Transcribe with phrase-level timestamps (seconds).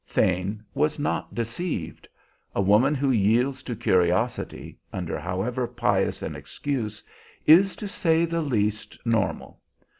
[0.07, 2.07] Thane was not deceived:
[2.55, 7.03] a woman who yields to curiosity, under however pious an excuse,
[7.45, 9.61] is, to say the least, normal.